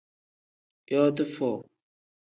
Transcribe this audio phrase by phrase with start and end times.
[0.91, 1.57] Yooti foo.